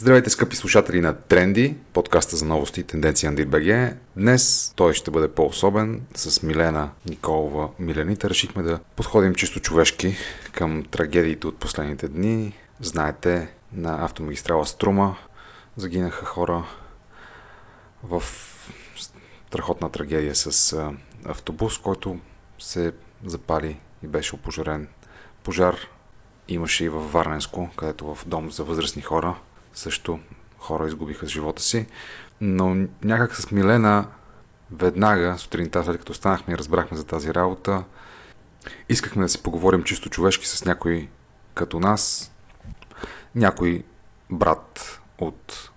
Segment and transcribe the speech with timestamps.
[0.00, 3.96] Здравейте, скъпи слушатели на Тренди, подкаста за новости и тенденции на DBG.
[4.16, 6.06] Днес той ще бъде по-особен.
[6.14, 10.16] С Милена Николова Милените решихме да подходим чисто човешки
[10.52, 12.52] към трагедиите от последните дни.
[12.80, 15.16] Знаете, на автомагистрала Струма
[15.76, 16.64] загинаха хора
[18.02, 18.22] в
[19.46, 20.76] страхотна трагедия с
[21.24, 22.18] автобус, който
[22.58, 22.92] се
[23.24, 24.88] запали и беше опожарен.
[25.42, 25.76] Пожар
[26.48, 29.36] имаше и във Варненско, където в дом за възрастни хора
[29.80, 30.18] също
[30.58, 31.86] хора изгубиха живота си.
[32.40, 34.06] Но някак с Милена
[34.72, 37.84] веднага, сутринта, след като станахме и разбрахме за тази работа,
[38.88, 41.08] искахме да си поговорим чисто човешки с някой
[41.54, 42.32] като нас,
[43.34, 43.84] някой
[44.30, 45.70] брат от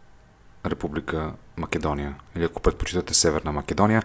[0.66, 4.04] Република Македония, или ако предпочитате Северна Македония.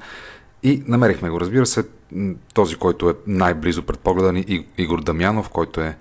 [0.62, 1.84] И намерихме го, разбира се,
[2.54, 5.96] този, който е най-близо пред погледа ни, Игор Дамянов, който е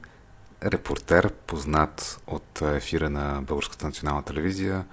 [0.65, 4.85] репортер, познат от ефира на Българската национална телевизия,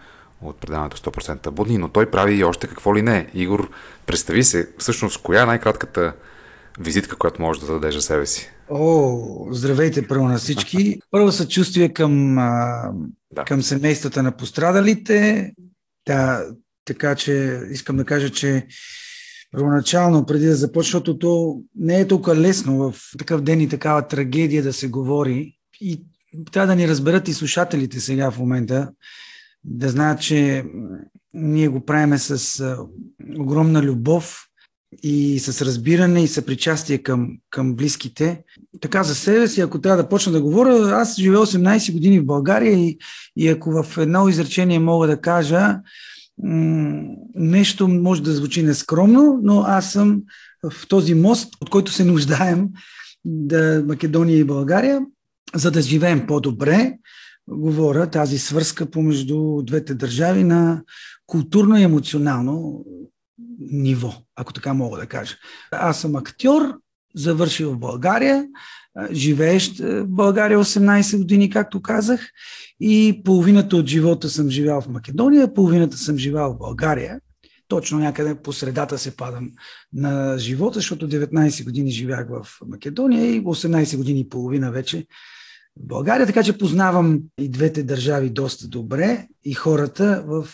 [0.43, 3.29] от предаването 100% будни, но той прави и още какво ли не.
[3.35, 3.71] Игор,
[4.07, 6.13] представи се, всъщност, коя е най-кратката
[6.81, 8.51] визитка, която може да дадеш за себе си?
[8.71, 11.01] О, здравейте първо на всички.
[11.11, 12.35] Първо съчувствие към,
[13.33, 13.45] да.
[13.47, 15.51] към семействата на пострадалите.
[16.07, 16.45] Да,
[16.85, 18.67] така че искам да кажа, че
[19.55, 24.09] първоначално, преди да започна, защото то не е толкова лесно в такъв ден и такава
[24.09, 25.57] трагедия да се говори.
[25.81, 26.01] И
[26.53, 28.91] трябва да ни разберат и слушателите сега в момента,
[29.65, 30.65] да знаят, че
[31.35, 32.77] ние го правиме с
[33.39, 34.45] огромна любов
[35.03, 38.43] и с разбиране и съпричастие към, към близките.
[38.81, 42.27] Така за себе си, ако трябва да почна да говоря, аз живея 18 години в
[42.27, 42.99] България и,
[43.37, 45.81] и ако в едно изречение мога да кажа,
[47.35, 50.23] нещо може да звучи нескромно, но аз съм
[50.71, 52.69] в този мост, от който се нуждаем
[53.25, 55.01] да Македония и България,
[55.55, 56.99] за да живеем по-добре.
[57.49, 60.83] Говоря тази свързка помежду двете държави на
[61.27, 62.85] културно и емоционално
[63.59, 65.37] ниво, ако така мога да кажа.
[65.73, 66.75] Аз съм актьор,
[67.15, 68.47] завършил в България,
[69.13, 72.31] живеещ в България 18 години, както казах,
[72.81, 77.21] и половината от живота съм живял в Македония, половината съм живял в България.
[77.69, 79.51] Точно някъде по средата се падам
[79.93, 85.07] на живота, защото 19 години живях в Македония и 18 години и половина вече
[85.81, 90.49] в България, така че познавам и двете държави доста добре и хората в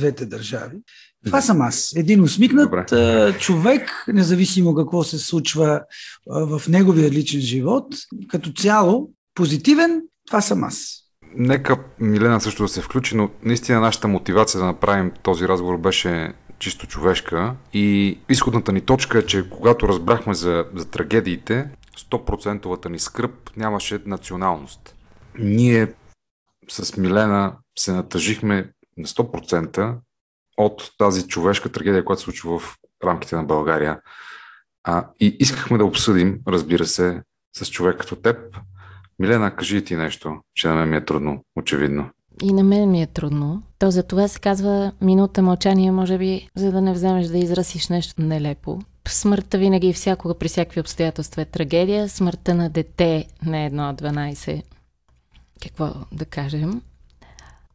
[0.00, 0.76] двете държави.
[1.24, 1.92] Това съм аз.
[1.96, 3.38] Един усмикнат Добре.
[3.38, 5.80] човек, независимо какво се случва
[6.26, 7.86] в неговия личен живот.
[8.28, 10.96] Като цяло, позитивен, това съм аз.
[11.34, 16.32] Нека Милена също да се включи, но наистина нашата мотивация да направим този разговор беше
[16.58, 22.98] чисто човешка и изходната ни точка е, че когато разбрахме за, за трагедиите, 100 ни
[22.98, 24.96] скръп нямаше националност.
[25.38, 25.92] Ние
[26.68, 29.96] с Милена се натъжихме на 100%
[30.58, 34.00] от тази човешка трагедия, която се случва в рамките на България.
[34.84, 37.22] А, и искахме да обсъдим, разбира се,
[37.56, 38.56] с човек като теб.
[39.18, 42.10] Милена, кажи ти нещо, че на мен ми е трудно, очевидно.
[42.42, 43.62] И на мен ми е трудно.
[43.78, 47.88] То за това се казва минута мълчание, може би, за да не вземеш да израсиш
[47.88, 48.78] нещо нелепо.
[49.08, 52.08] Смъртта винаги и всякога при всякакви обстоятелства е трагедия.
[52.08, 54.62] Смъртта на дете не е едно от 12.
[55.62, 56.82] Какво да кажем?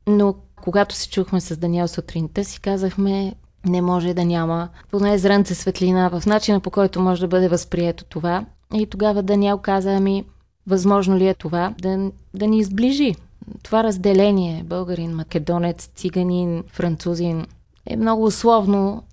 [0.08, 3.36] Но когато се чухме с Даниел сутринта, си казахме,
[3.66, 8.06] не може да няма поне зрънце светлина в начина по който може да бъде възприето
[8.06, 8.46] това.
[8.74, 10.26] И тогава Даниел каза, ами,
[10.68, 13.16] възможно ли е това да, да ни изближи?
[13.64, 17.46] Това разделение, българин, македонец, циганин, французин,
[17.86, 19.04] е много условно.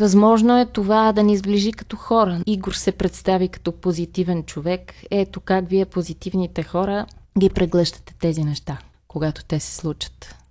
[0.00, 2.40] Възможно е това да ни изближи като хора.
[2.46, 4.94] Игор се представи като позитивен човек.
[5.10, 7.06] Ето как вие, позитивните хора,
[7.38, 10.41] ги преглъщате тези неща, когато те се случат.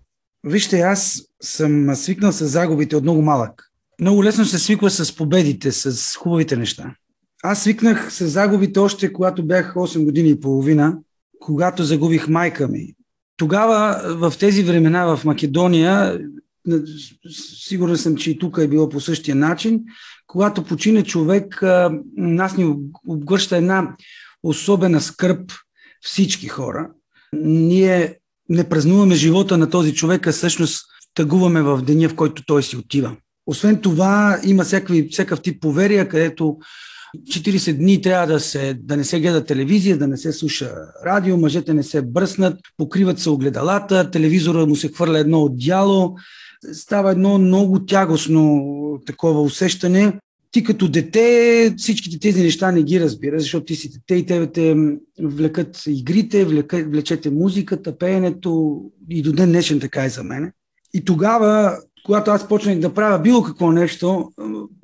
[0.43, 3.63] Вижте, аз съм свикнал с загубите от много малък.
[4.01, 6.95] Много лесно се свиква с победите, с хубавите неща.
[7.43, 10.97] Аз свикнах с загубите още когато бях 8 години и половина,
[11.39, 12.95] когато загубих майка ми.
[13.37, 16.19] Тогава, в тези времена в Македония,
[17.67, 19.83] сигурен съм, че и тук е било по същия начин,
[20.27, 21.61] когато почине човек,
[22.17, 22.75] нас ни
[23.07, 23.95] обгръща една
[24.43, 25.51] особена скръп
[26.01, 26.89] всички хора.
[27.33, 28.17] Ние
[28.49, 32.77] не празнуваме живота на този човек, а всъщност тъгуваме в деня, в който той си
[32.77, 33.15] отива.
[33.45, 36.57] Освен това, има всякакви, всякакъв тип поверия, където
[37.17, 40.71] 40 дни трябва да, се, да не се гледа телевизия, да не се слуша
[41.05, 46.15] радио, мъжете не се бръснат, покриват се огледалата, телевизора му се хвърля едно отдяло.
[46.73, 48.63] Става едно много тягостно
[49.05, 50.19] такова усещане.
[50.51, 54.47] Ти като дете всичките тези неща не ги разбираш, защото ти си дете и тебе
[54.47, 54.75] те
[55.19, 60.51] влекат игрите, влекат, влечете музиката, пеенето и до ден днешен така е за мен.
[60.93, 64.31] И тогава, когато аз почнах да правя било какво нещо,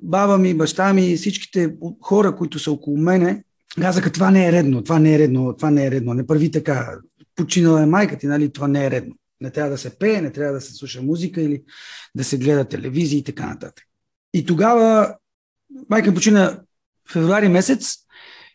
[0.01, 3.43] баба ми, баща ми, всичките хора, които са около мене,
[3.81, 6.51] казаха, това не е редно, това не е редно, това не е редно, не прави
[6.51, 6.97] така.
[7.35, 9.15] Починала е майка ти, нали, това не е редно.
[9.41, 11.63] Не трябва да се пее, не трябва да се слуша музика или
[12.15, 13.83] да се гледа телевизия и така нататък.
[14.33, 15.15] И тогава
[15.89, 16.59] майка почина
[17.11, 17.95] февруари месец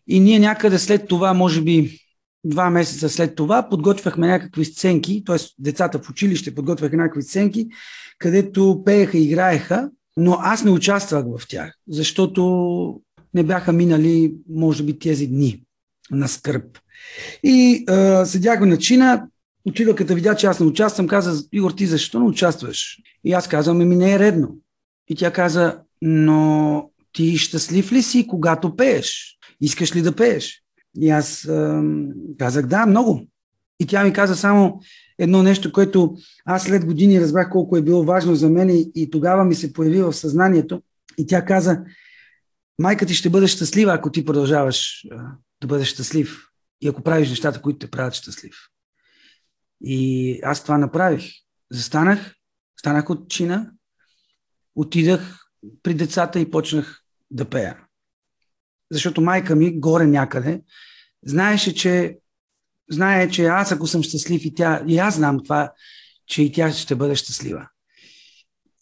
[0.06, 1.98] и ние някъде след това, може би
[2.44, 5.36] два месеца след това, подготвяхме някакви сценки, т.е.
[5.58, 7.68] децата в училище подготвяха някакви сценки,
[8.18, 13.00] където пееха и играеха, но аз не участвах в тях, защото
[13.34, 15.62] не бяха минали, може би, тези дни
[16.10, 16.78] на скърб.
[17.42, 19.26] И а, седях на чина,
[19.64, 22.98] учителката видя, че аз не участвам, каза, Игор, ти защо не участваш?
[23.24, 24.56] И аз казвам, ми не е редно.
[25.08, 29.38] И тя каза, но ти щастлив ли си, когато пееш?
[29.60, 30.62] Искаш ли да пееш?
[31.00, 31.82] И аз а,
[32.38, 33.28] казах, да, много.
[33.80, 34.80] И тя ми каза само
[35.18, 39.10] едно нещо, което аз след години разбрах колко е било важно за мен и, и
[39.10, 40.82] тогава ми се появи в съзнанието.
[41.18, 41.84] И тя каза,
[42.78, 45.16] майка ти ще бъде щастлива, ако ти продължаваш а,
[45.60, 46.38] да бъдеш щастлив
[46.80, 48.54] и ако правиш нещата, които те правят щастлив.
[49.84, 51.24] И аз това направих.
[51.70, 52.34] Застанах,
[52.80, 53.70] станах от чина,
[54.74, 55.38] отидах
[55.82, 57.01] при децата и почнах
[57.32, 57.78] да пея.
[58.90, 60.60] Защото майка ми, горе някъде,
[61.24, 62.18] знаеше, че
[62.90, 65.72] знае, че аз ако съм щастлив и тя, и аз знам това,
[66.26, 67.68] че и тя ще бъде щастлива.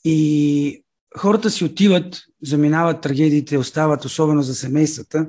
[0.04, 0.84] И
[1.18, 5.26] хората си отиват, заминават трагедиите, остават особено за семействата,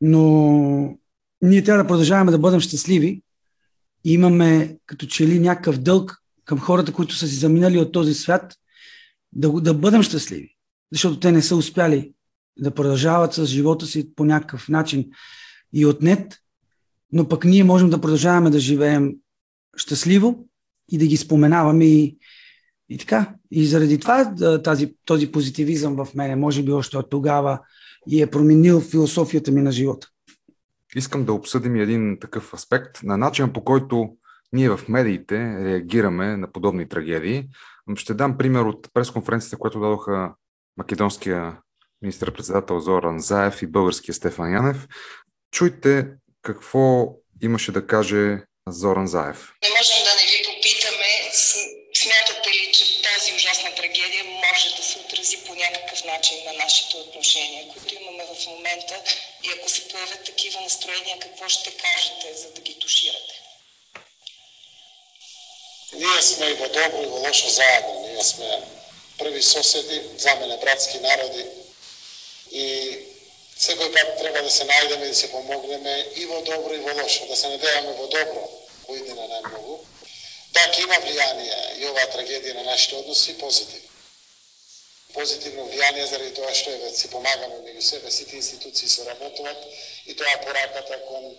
[0.00, 0.98] но
[1.42, 3.22] ние трябва да продължаваме да бъдем щастливи
[4.04, 8.14] и имаме като че ли някакъв дълг към хората, които са си заминали от този
[8.14, 8.54] свят,
[9.32, 10.56] да, да бъдем щастливи,
[10.92, 12.12] защото те не са успяли
[12.58, 15.10] да продължават с живота си по някакъв начин
[15.72, 16.38] и отнет,
[17.12, 19.14] но пък ние можем да продължаваме да живеем
[19.76, 20.48] щастливо
[20.88, 22.18] и да ги споменаваме и,
[22.88, 23.34] и така.
[23.50, 27.60] И заради това тази, този позитивизъм в мене, може би още от тогава,
[28.08, 30.08] и е променил философията ми на живота.
[30.94, 34.08] Искам да обсъдим един такъв аспект на начин по който
[34.52, 37.48] ние в медиите реагираме на подобни трагедии.
[37.96, 40.34] Ще дам пример от пресконференцията, която дадоха
[40.76, 41.58] македонския
[42.02, 44.76] министър-председател Зоран Заев и българския Стефан Янев.
[45.52, 46.06] Чуйте
[46.42, 47.08] какво
[47.42, 48.38] имаше да каже
[48.68, 49.52] Зоран Заев.
[49.62, 51.10] Не можем да не ви попитаме,
[52.02, 56.96] смятате ли, че тази ужасна трагедия може да се отрази по някакъв начин на нашите
[56.96, 58.94] отношения, които имаме в момента
[59.42, 63.34] и ако се появят такива настроения, какво ще кажете, за да ги туширате?
[65.92, 68.08] Ние сме и во добро и во лошо заедно.
[68.08, 68.62] Ние сме
[69.18, 71.44] први соседи, за мене братски народи,
[72.56, 72.66] И
[73.56, 76.94] секој пат треба да се најдеме и да се помогнеме и во добро и во
[77.02, 78.44] лошо, да се надеваме во добро,
[78.86, 79.76] кој иднина најмногу.
[80.56, 83.92] Така има влијание и оваа трагедија на нашите односи позитивно.
[85.12, 89.68] Позитивно влијание заради тоа што е си помагаме меѓу себе, сите институции се работуват
[90.06, 91.30] и тоа пораката кон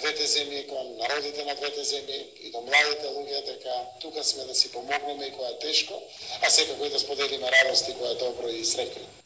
[0.00, 4.54] двете земји, кон народите на двете земји и до младите луѓе, дека тука сме да
[4.54, 6.02] си помогнеме и која е тешко,
[6.42, 9.17] а секако и да споделиме радости која е добро и среќно.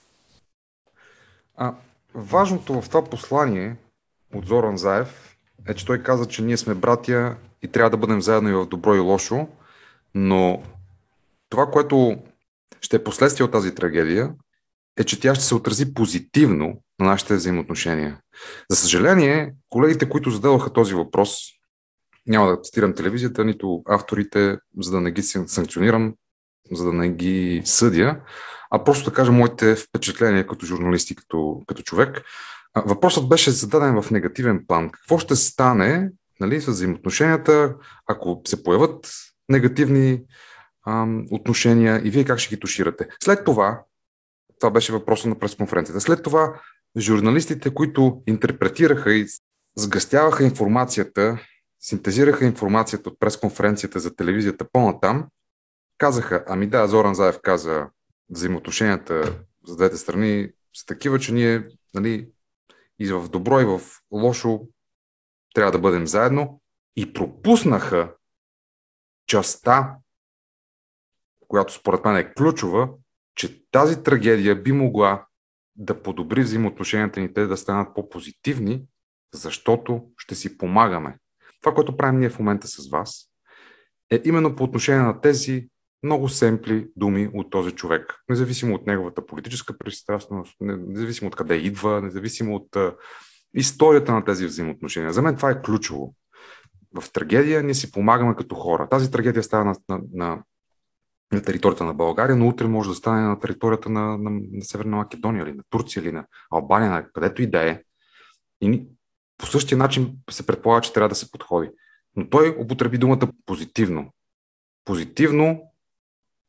[1.56, 1.74] А,
[2.14, 3.76] важното в това послание
[4.34, 5.36] от Зоран Заев
[5.68, 8.66] е, че той каза, че ние сме братя и трябва да бъдем заедно и в
[8.66, 9.48] добро и лошо,
[10.14, 10.62] но
[11.48, 12.18] това, което
[12.80, 14.34] ще е последствие от тази трагедия,
[14.98, 18.20] е, че тя ще се отрази позитивно на нашите взаимоотношения.
[18.70, 21.38] За съжаление, колегите, които зададоха този въпрос,
[22.26, 26.14] няма да цитирам телевизията, нито авторите, за да не ги санкционирам,
[26.72, 28.20] за да не ги съдя,
[28.74, 32.22] а просто да кажа моите впечатления като журналист и като, като човек.
[32.86, 34.90] Въпросът беше зададен в негативен план.
[34.90, 36.10] Какво ще стане
[36.40, 37.74] нали, с взаимоотношенията,
[38.06, 39.10] ако се появят
[39.48, 40.22] негативни
[40.86, 43.08] ам, отношения и вие как ще ги туширате?
[43.22, 43.82] След това,
[44.60, 46.60] това беше въпросът на пресконференцията, след това
[46.98, 49.26] журналистите, които интерпретираха и
[49.76, 51.38] сгъстяваха информацията,
[51.80, 55.26] синтезираха информацията от пресконференцията за телевизията по-натам,
[55.98, 57.86] казаха, ами да, Зоран Заев каза
[58.32, 62.30] взаимоотношенията за двете страни са такива, че ние нали,
[62.98, 64.60] и в добро и в лошо
[65.54, 66.62] трябва да бъдем заедно
[66.96, 68.14] и пропуснаха
[69.26, 69.96] частта,
[71.48, 72.88] която според мен е ключова,
[73.34, 75.26] че тази трагедия би могла
[75.76, 78.84] да подобри взаимоотношенията ни, те да станат по-позитивни,
[79.34, 81.18] защото ще си помагаме.
[81.60, 83.28] Това, което правим ние в момента с вас,
[84.10, 85.68] е именно по отношение на тези
[86.02, 92.00] много семпли думи от този човек, независимо от неговата политическа пристрастност, независимо от къде идва,
[92.02, 92.76] независимо от
[93.54, 95.12] историята на тези взаимоотношения.
[95.12, 96.14] За мен това е ключово.
[97.00, 98.88] В трагедия ние си помагаме като хора.
[98.88, 100.42] Тази трагедия става на, на, на,
[101.32, 104.96] на територията на България, но утре може да стане на територията на, на, на Северна
[104.96, 107.82] Македония или на Турция или на Албания, на където и да е.
[108.60, 108.86] И
[109.38, 111.70] по същия начин се предполага, че трябва да се подходи.
[112.16, 114.12] Но той употреби думата позитивно.
[114.84, 115.71] Позитивно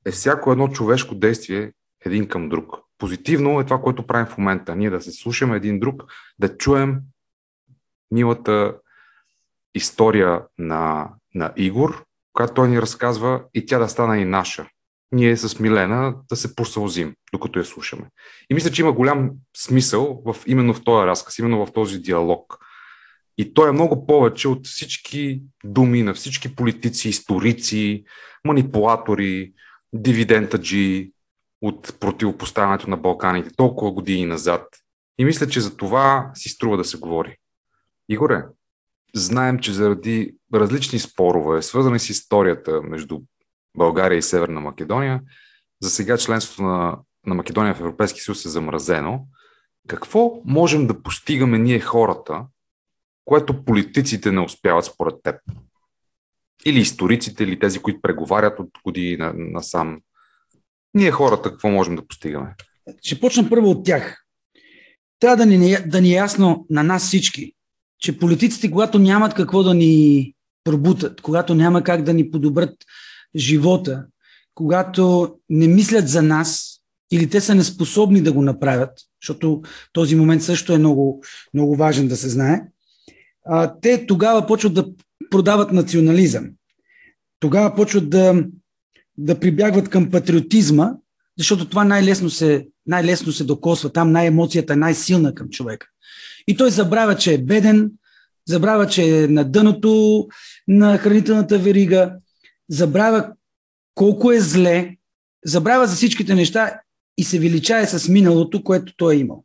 [0.06, 1.72] е всяко едно човешко действие
[2.06, 2.76] един към друг.
[2.98, 4.76] Позитивно е това, което правим в момента.
[4.76, 6.04] Ние да се слушаме един друг,
[6.40, 7.00] да чуем
[8.12, 8.76] милата
[9.76, 14.68] история на, на Игор, която той ни разказва и тя да стане и наша.
[15.12, 18.04] Ние с Милена да се посълзим, докато я слушаме.
[18.50, 22.58] И мисля, че има голям смисъл в, именно в този разказ, именно в този диалог.
[23.38, 28.04] И той е много повече от всички думи на всички политици, историци,
[28.46, 29.54] манипулатори,
[29.94, 31.12] дивидентаджи
[31.62, 34.68] от противопоставянето на Балканите толкова години назад.
[35.18, 37.38] И мисля, че за това си струва да се говори.
[38.10, 38.44] Игоре,
[39.16, 43.20] знаем, че заради различни спорове, свързани с историята между
[43.78, 45.22] България и Северна Македония,
[45.82, 49.26] за сега членството на, на Македония в Европейски съюз е замразено.
[49.88, 52.46] Какво можем да постигаме ние хората,
[53.26, 55.36] което политиците не успяват според теб?
[56.66, 60.00] Или историците, или тези, които преговарят от години насам.
[60.94, 62.56] Ние хората какво можем да постигаме?
[63.02, 64.24] Ще почна първо от тях.
[65.20, 67.54] Трябва да ни, да ни е ясно на нас всички,
[68.00, 72.76] че политиците, когато нямат какво да ни пробутат, когато няма как да ни подобрят
[73.36, 74.06] живота,
[74.56, 76.80] когато не мислят за нас
[77.12, 78.92] или те са неспособни да го направят,
[79.22, 79.62] защото
[79.94, 82.62] този момент също е много, много важен да се знае,
[83.46, 84.86] а, те тогава почват да
[85.30, 86.50] продават национализъм.
[87.40, 88.46] Тогава почват да,
[89.18, 90.94] да прибягват към патриотизма,
[91.38, 93.90] защото това най-лесно се, най-лесно се докосва.
[93.90, 95.88] Там най-емоцията е най-силна към човека.
[96.48, 97.92] И той забравя, че е беден,
[98.48, 100.28] забравя, че е на дъното
[100.68, 102.14] на хранителната верига,
[102.70, 103.34] забравя
[103.96, 104.96] колко е зле,
[105.46, 106.80] забравя за всичките неща
[107.18, 109.44] и се величае с миналото, което той е имал.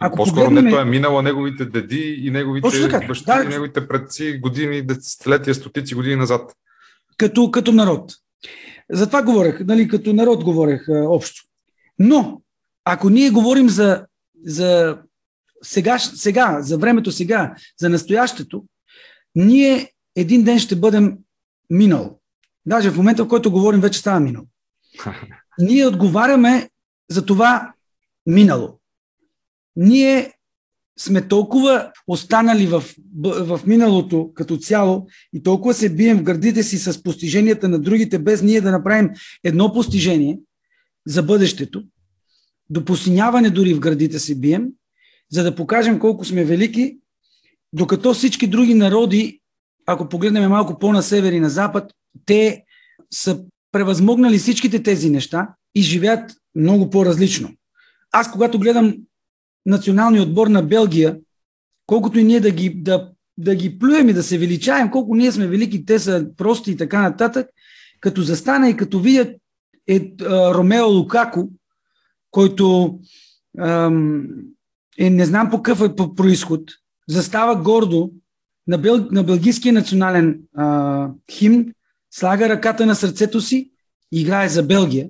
[0.00, 0.64] Ако По-скоро погледнем...
[0.64, 2.68] не той е минала неговите деди и неговите
[3.08, 3.42] бащи, да.
[3.44, 6.52] и неговите предци години, десетилетия, стотици години назад.
[7.16, 8.12] Като, като народ.
[8.90, 11.42] За това говорех, нали, като народ говорех а, общо.
[11.98, 12.42] Но,
[12.84, 14.06] ако ние говорим за,
[14.44, 14.98] за
[15.62, 18.64] сега, сега, за времето сега, за настоящето,
[19.34, 21.18] ние един ден ще бъдем
[21.70, 22.18] минал.
[22.66, 24.44] Даже в момента, в който говорим, вече става минал.
[25.58, 26.70] Ние отговаряме
[27.10, 27.72] за това
[28.26, 28.78] минало
[29.76, 30.32] ние
[30.98, 32.84] сме толкова останали в,
[33.22, 38.18] в миналото като цяло и толкова се бием в гърдите си с постиженията на другите,
[38.18, 39.10] без ние да направим
[39.44, 40.38] едно постижение
[41.06, 41.82] за бъдещето,
[42.70, 44.68] до посиняване дори в гърдите се бием,
[45.30, 46.98] за да покажем колко сме велики,
[47.72, 49.40] докато всички други народи,
[49.86, 51.92] ако погледнем малко по-на север и на запад,
[52.26, 52.64] те
[53.12, 57.50] са превъзмогнали всичките тези неща и живеят много по-различно.
[58.12, 58.96] Аз, когато гледам
[59.66, 61.18] националния отбор на Белгия,
[61.86, 65.32] колкото и ние да ги, да, да ги плюем и да се величаем, колко ние
[65.32, 67.48] сме велики, те са прости и така нататък,
[68.00, 69.36] като застана и като видят
[69.86, 71.48] е, а, Ромео Лукако,
[72.30, 72.98] който
[73.58, 74.26] ам,
[74.98, 76.60] е, не знам по какъв е по происход,
[77.08, 78.10] застава гордо
[78.66, 81.66] на, бел, на белгийския национален а, химн,
[82.10, 83.70] слага ръката на сърцето си
[84.12, 85.08] играе за Белгия.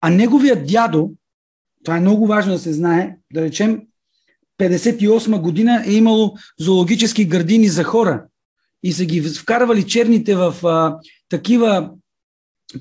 [0.00, 1.12] А неговият дядо,
[1.84, 3.16] това е много важно да се знае.
[3.32, 3.80] Да речем,
[4.60, 8.24] 58 година е имало зоологически градини за хора
[8.82, 11.90] и са ги вкарвали черните в а, такива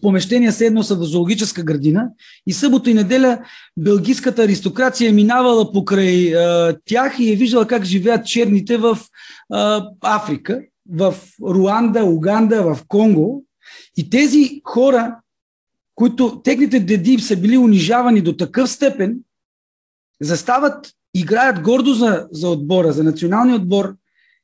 [0.01, 2.10] помещения, седно са в зоологическа градина
[2.48, 3.39] и събота и неделя
[3.77, 8.98] белгийската аристокрация е минавала покрай а, тях и е виждала как живеят черните в
[9.54, 13.46] а, Африка, в Руанда, Уганда, в Конго.
[13.98, 15.16] И тези хора
[15.98, 19.20] които техните деди са били унижавани до такъв степен,
[20.22, 23.96] застават, играят гордо за, за отбора, за националния отбор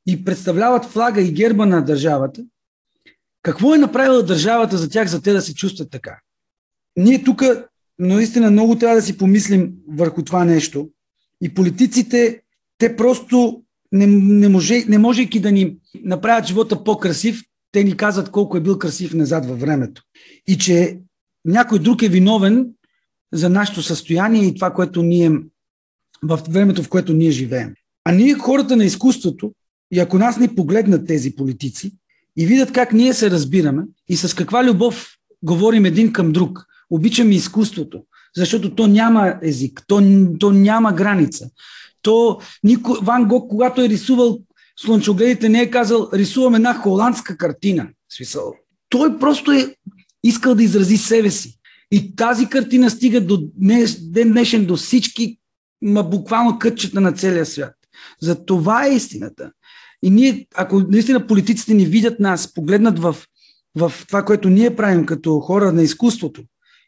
[0.08, 2.44] и представляват флага и герба на държавата,
[3.42, 6.20] какво е направила държавата за тях, за те да се чувстват така?
[6.98, 7.44] Ние тук
[8.00, 10.90] наистина много трябва да си помислим върху това нещо.
[11.42, 12.42] И политиците,
[12.78, 17.42] те просто не, не, може, не можейки да ни направят живота по-красив,
[17.72, 20.04] те ни казват колко е бил красив назад във времето.
[20.48, 21.00] И че
[21.46, 22.68] някой друг е виновен
[23.34, 25.32] за нашето състояние и това, което ние
[26.24, 27.74] в времето, в което ние живеем.
[28.06, 29.52] А ние, хората на изкуството,
[29.92, 31.92] и ако нас ни погледнат тези политици,
[32.38, 35.08] и видят как ние се разбираме и с каква любов
[35.44, 36.66] говорим един към друг.
[36.90, 38.04] Обичаме изкуството,
[38.36, 40.02] защото то няма език, то,
[40.40, 41.50] то няма граница.
[42.02, 44.40] То нико, Ван Гог, когато е рисувал
[44.80, 47.88] слънчогледите, не е казал, рисувам една холандска картина.
[48.18, 48.54] Смисъл.
[48.90, 49.76] Той просто е
[50.24, 51.60] искал да изрази себе си.
[51.92, 55.38] И тази картина стига до днес, ден днешен до всички,
[55.82, 57.74] ма буквално кътчета на целия свят.
[58.22, 59.52] За това е истината.
[60.04, 63.16] И ние, ако наистина политиците ни видят нас, погледнат в,
[63.76, 66.44] в това, което ние правим като хора на изкуството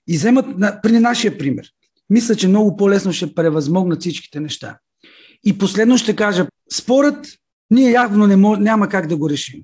[0.08, 0.46] и вземат
[0.84, 1.68] при нашия пример,
[2.10, 4.78] мисля, че много по-лесно ще превъзмогнат всичките неща.
[5.44, 7.28] И последно ще кажа, според
[7.72, 9.62] ние явно не мож, няма как да го решим.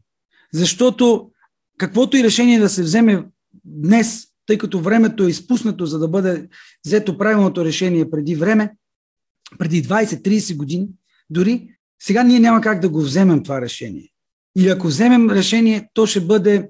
[0.53, 1.31] Защото
[1.77, 3.23] каквото и решение да се вземе
[3.63, 6.47] днес, тъй като времето е изпуснато, за да бъде
[6.85, 8.71] взето правилното решение преди време,
[9.57, 10.87] преди 20-30 години,
[11.29, 11.69] дори
[12.03, 14.09] сега ние няма как да го вземем това решение.
[14.57, 16.69] Или ако вземем решение, то ще бъде,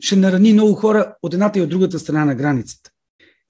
[0.00, 2.90] ще нарани много хора от едната и от другата страна на границата.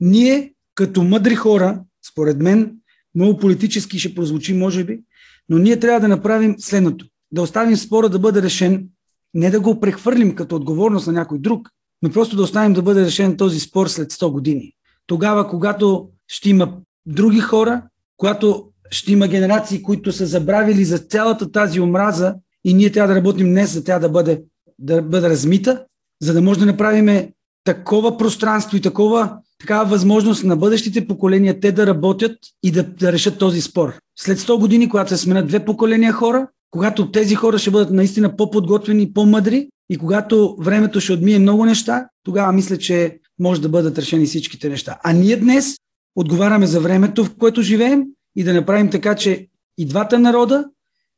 [0.00, 2.76] Ние, като мъдри хора, според мен,
[3.14, 5.00] много политически ще прозвучи, може би,
[5.48, 7.06] но ние трябва да направим следното.
[7.32, 8.88] Да оставим спора да бъде решен,
[9.34, 11.68] не да го прехвърлим като отговорност на някой друг,
[12.02, 14.72] но просто да оставим да бъде решен този спор след 100 години.
[15.06, 16.72] Тогава, когато ще има
[17.06, 17.82] други хора,
[18.16, 23.20] когато ще има генерации, които са забравили за цялата тази омраза и ние трябва да
[23.20, 24.42] работим днес за тя да бъде,
[24.78, 25.84] да бъде размита,
[26.22, 27.28] за да може да направим
[27.64, 33.12] такова пространство и такова, такава възможност на бъдещите поколения те да работят и да, да
[33.12, 33.94] решат този спор.
[34.18, 38.36] След 100 години, когато се сменят две поколения хора, когато тези хора ще бъдат наистина
[38.36, 43.98] по-подготвени, по-мъдри и когато времето ще отмие много неща, тогава мисля, че може да бъдат
[43.98, 44.98] решени всичките неща.
[45.04, 45.76] А ние днес
[46.16, 48.04] отговаряме за времето, в което живеем
[48.36, 50.64] и да направим така, че и двата народа,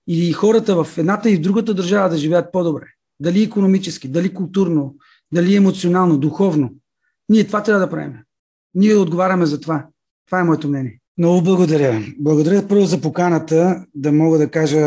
[0.07, 2.87] и хората в едната и в другата държава да живеят по-добре.
[3.21, 4.95] Дали економически, дали културно,
[5.33, 6.71] дали емоционално, духовно.
[7.29, 8.15] Ние това трябва да правим.
[8.75, 9.87] Ние отговаряме за това.
[10.27, 10.99] Това е моето мнение.
[11.19, 12.03] Много благодаря.
[12.19, 14.81] Благодаря първо за поканата да мога да кажа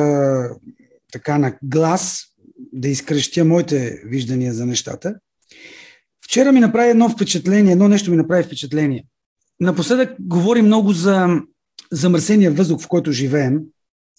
[1.12, 2.24] така на глас,
[2.76, 5.16] да изкрещя моите виждания за нещата.
[6.26, 9.06] Вчера ми направи едно впечатление, едно нещо ми направи впечатление.
[9.60, 11.28] Напоследък говори много за
[11.92, 13.60] замърсения въздух, в който живеем.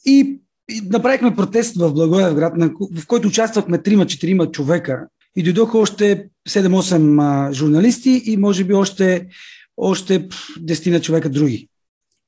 [0.06, 0.40] И,
[0.70, 2.52] и направихме протест в Благоевград,
[2.92, 5.08] в който участвахме 3-4 човека.
[5.36, 9.28] И дойдоха още 7-8 журналисти и може би още,
[9.76, 11.68] още 10 човека други,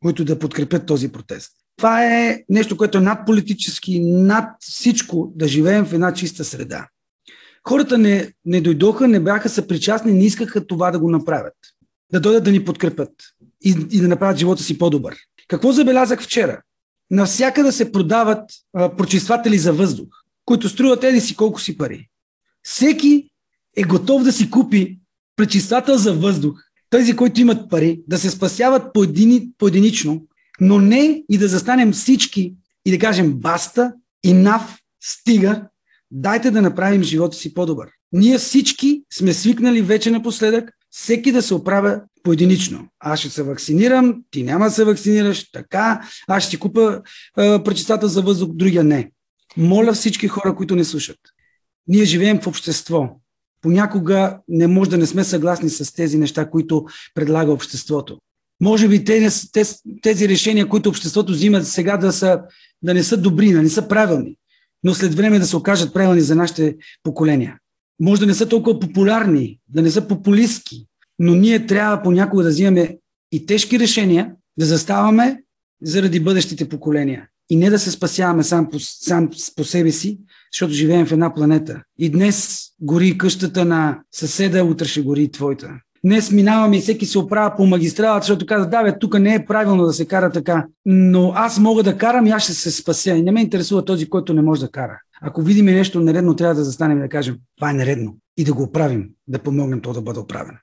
[0.03, 1.53] които да подкрепят този протест.
[1.79, 6.89] Това е нещо, което е над политически, над всичко да живеем в една чиста среда.
[7.69, 11.55] Хората не, не дойдоха, не бяха съпричастни, не искаха това да го направят.
[12.13, 13.11] Да дойдат да ни подкрепят
[13.65, 15.17] и, и да направят живота си по-добър.
[15.49, 16.63] Какво забелязах вчера?
[17.11, 20.09] Навсякъде се продават а, прочистватели за въздух,
[20.45, 22.09] които струват еди си колко си пари.
[22.63, 23.31] Всеки
[23.77, 24.99] е готов да си купи
[25.37, 30.27] пречиствател за въздух, тези, които имат пари, да се спасяват поедини, поединично,
[30.61, 33.93] но не и да застанем всички и да кажем баста
[34.25, 35.69] и нав, стига,
[36.11, 37.89] дайте да направим живота си по-добър.
[38.13, 42.89] Ние всички сме свикнали вече напоследък всеки да се оправя поединично.
[43.01, 47.03] Аз ще се вакцинирам, ти няма да се вакцинираш, така, аз ще ти купа
[47.39, 49.11] е, пречистата за въздух, другия не.
[49.57, 51.19] Моля всички хора, които не слушат.
[51.87, 53.21] Ние живеем в общество.
[53.61, 58.19] Понякога не може да не сме съгласни с тези неща, които предлага обществото.
[58.61, 59.49] Може би тези,
[60.03, 62.41] тези решения, които обществото взима сега да, са,
[62.83, 64.37] да не са добри, да не са правилни,
[64.85, 67.59] но след време да се окажат правилни за нашите поколения.
[68.01, 70.87] Може да не са толкова популярни, да не са популистски,
[71.19, 72.99] но ние трябва понякога да взимаме
[73.33, 75.43] и тежки решения, да заставаме
[75.83, 77.29] заради бъдещите поколения.
[77.51, 80.19] И не да се спасяваме сам по, сам по себе си,
[80.53, 81.83] защото живеем в една планета.
[81.99, 85.71] И днес гори къщата на съседа, утре ще гори и твоята.
[86.05, 89.45] Днес минаваме и всеки се оправя по магистралата, защото казва, да, бе, тук не е
[89.45, 90.67] правилно да се кара така.
[90.87, 93.11] Но аз мога да карам и аз ще се спася.
[93.11, 95.01] И не ме интересува този, който не може да кара.
[95.23, 98.17] Ако видим нещо нередно, трябва да застанем и да кажем, това е нередно.
[98.37, 100.59] И да го оправим, да помогнем то да бъде оправено.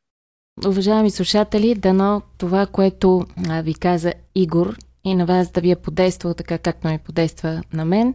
[0.68, 3.26] Уважаеми слушатели, дано това, което
[3.64, 7.86] ви каза Игор и на вас да ви е подействало така, както ми подейства на
[7.86, 8.14] мен.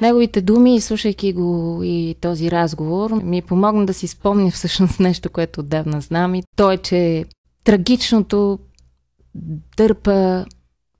[0.00, 5.60] Неговите думи, слушайки го и този разговор, ми помогна да си спомня всъщност нещо, което
[5.60, 7.24] отдавна знам и то е, че
[7.64, 8.58] трагичното
[9.76, 10.46] дърпа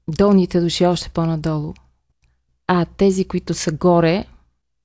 [0.09, 1.75] долните души още по-надолу.
[2.67, 4.25] А тези, които са горе,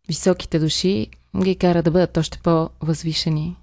[0.08, 1.08] високите души,
[1.43, 3.56] ги кара да бъдат още по-възвишени.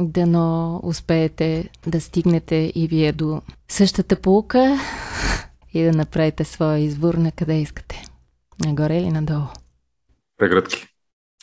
[0.00, 4.78] Дано успеете да стигнете и вие до същата полука
[5.74, 8.04] и да направите своя избор на къде искате.
[8.64, 9.46] Нагоре или надолу.
[10.37, 10.87] Прегръдки.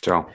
[0.01, 0.25] Чао.